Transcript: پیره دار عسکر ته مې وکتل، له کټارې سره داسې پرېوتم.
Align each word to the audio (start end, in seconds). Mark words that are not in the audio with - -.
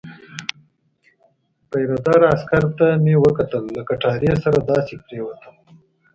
پیره 1.69 1.97
دار 2.05 2.21
عسکر 2.33 2.63
ته 2.77 2.87
مې 3.03 3.15
وکتل، 3.23 3.63
له 3.77 3.81
کټارې 3.89 4.31
سره 4.43 4.57
داسې 4.71 4.93
پرېوتم. 5.03 5.55